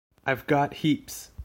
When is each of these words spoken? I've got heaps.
I've 0.25 0.47
got 0.47 0.73
heaps. 0.73 1.29